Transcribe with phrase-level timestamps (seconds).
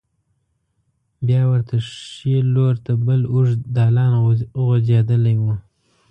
[1.27, 1.75] بیا ورته
[2.11, 4.11] ښې لور ته بل اوږد دالان
[4.63, 5.45] غوځېدلی و.